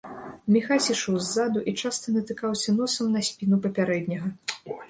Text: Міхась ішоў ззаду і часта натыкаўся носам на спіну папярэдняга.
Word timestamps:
Міхась 0.53 0.87
ішоў 0.93 1.19
ззаду 1.25 1.61
і 1.71 1.75
часта 1.83 2.15
натыкаўся 2.17 2.77
носам 2.81 3.15
на 3.19 3.25
спіну 3.31 3.63
папярэдняга. 3.67 4.29